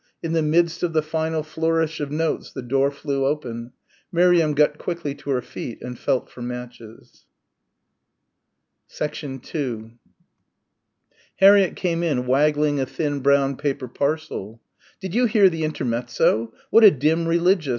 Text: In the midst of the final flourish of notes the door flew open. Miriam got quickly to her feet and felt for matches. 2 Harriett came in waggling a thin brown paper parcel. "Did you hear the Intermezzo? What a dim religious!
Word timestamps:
In 0.23 0.31
the 0.33 0.41
midst 0.41 0.81
of 0.81 0.93
the 0.93 1.03
final 1.03 1.43
flourish 1.43 1.99
of 1.99 2.11
notes 2.11 2.51
the 2.51 2.63
door 2.63 2.89
flew 2.89 3.23
open. 3.27 3.71
Miriam 4.11 4.55
got 4.55 4.79
quickly 4.79 5.13
to 5.13 5.29
her 5.29 5.43
feet 5.43 5.79
and 5.83 5.95
felt 5.95 6.27
for 6.27 6.41
matches. 6.41 7.27
2 8.89 9.41
Harriett 11.35 11.75
came 11.75 12.01
in 12.01 12.25
waggling 12.25 12.79
a 12.79 12.87
thin 12.87 13.19
brown 13.19 13.57
paper 13.57 13.87
parcel. 13.87 14.59
"Did 14.99 15.13
you 15.13 15.27
hear 15.27 15.51
the 15.51 15.63
Intermezzo? 15.63 16.51
What 16.71 16.83
a 16.83 16.89
dim 16.89 17.27
religious! 17.27 17.69